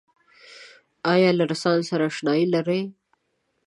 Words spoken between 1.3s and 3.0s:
له رنسانس سره اشنایې لرئ؟